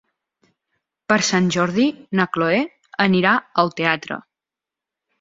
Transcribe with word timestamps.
Per 1.13 1.17
Sant 1.27 1.51
Jordi 1.57 1.87
na 2.21 2.27
Chloé 2.33 2.65
anirà 3.09 3.37
al 3.67 3.75
teatre. 3.83 4.23